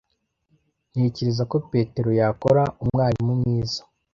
[0.91, 3.81] Ntekereza ko Peter yakora umwarimu mwiza.